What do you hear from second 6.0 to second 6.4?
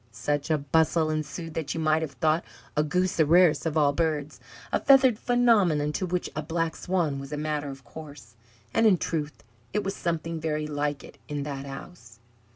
which